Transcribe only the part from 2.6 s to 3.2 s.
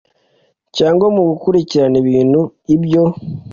ibyo